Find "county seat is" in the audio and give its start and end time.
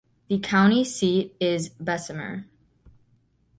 0.39-1.69